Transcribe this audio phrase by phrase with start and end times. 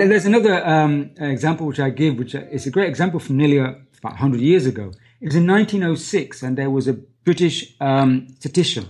[0.00, 3.58] And there's another um, example which I give, which is a great example from nearly
[3.60, 4.92] uh, about 100 years ago.
[5.20, 8.88] It was in 1906, and there was a British um, statistician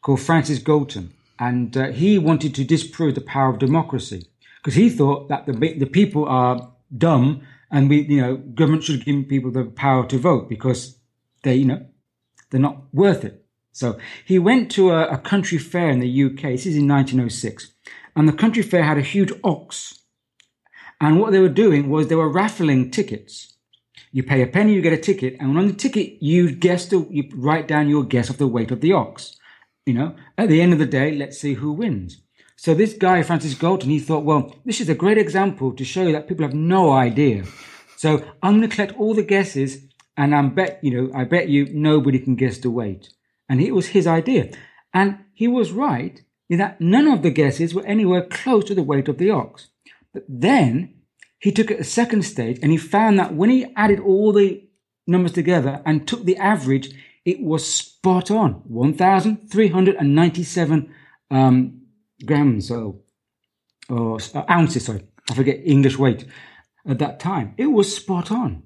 [0.00, 4.88] called Francis Galton, and uh, he wanted to disprove the power of democracy because he
[4.88, 9.50] thought that the the people are dumb, and we, you know, government should give people
[9.50, 10.96] the power to vote because
[11.42, 11.84] they, you know,
[12.48, 13.44] they're not worth it.
[13.72, 16.42] So he went to a, a country fair in the UK.
[16.56, 17.72] This is in 1906,
[18.16, 19.98] and the country fair had a huge ox,
[21.00, 23.54] and what they were doing was they were raffling tickets.
[24.12, 27.06] You pay a penny, you get a ticket, and on the ticket you guess the,
[27.10, 29.36] you write down your guess of the weight of the ox.
[29.84, 32.22] You know, at the end of the day, let's see who wins.
[32.56, 36.02] So this guy, Francis Galton, he thought, well, this is a great example to show
[36.02, 37.44] you that people have no idea.
[37.96, 39.82] So I'm going to collect all the guesses
[40.16, 43.10] and I bet, you know, I bet you nobody can guess the weight.
[43.48, 44.50] And it was his idea.
[44.94, 48.82] And he was right in that none of the guesses were anywhere close to the
[48.82, 49.68] weight of the ox.
[50.16, 50.96] But then
[51.38, 54.66] he took it a second stage and he found that when he added all the
[55.06, 56.94] numbers together and took the average,
[57.26, 60.94] it was spot on 1,397
[61.30, 61.82] um,
[62.24, 62.94] grams or,
[63.90, 66.24] or uh, ounces, sorry, I forget English weight
[66.88, 67.52] at that time.
[67.58, 68.62] It was spot on.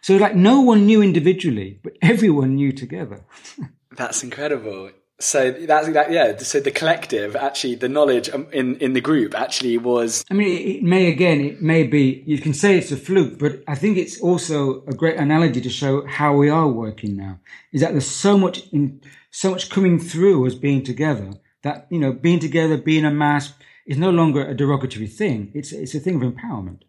[0.00, 3.24] So like no one knew individually, but everyone knew together.
[3.96, 4.90] That's incredible.
[5.22, 6.10] So that's that.
[6.10, 6.36] Yeah.
[6.38, 10.24] So the collective, actually, the knowledge um, in in the group actually was.
[10.30, 12.24] I mean, it may again, it may be.
[12.26, 15.70] You can say it's a fluke, but I think it's also a great analogy to
[15.70, 17.38] show how we are working now.
[17.72, 19.00] Is that there's so much in,
[19.30, 21.30] so much coming through as being together
[21.62, 23.52] that you know, being together, being a mass
[23.86, 25.50] is no longer a derogatory thing.
[25.54, 26.82] It's it's a thing of empowerment.